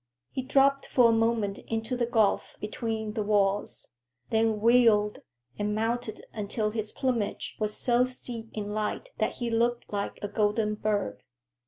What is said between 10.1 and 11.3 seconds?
a golden bird.